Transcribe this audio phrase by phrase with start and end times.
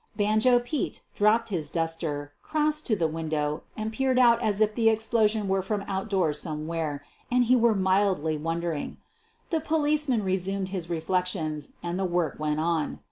[0.15, 4.89] "Banjo Pete" dropped his duster, crossed to the window, and peered out as if the
[4.89, 8.97] explosion were from outdoors somewhere, and he were mildly won dering.
[9.51, 12.99] The policeman resumed his reflections and the work went on.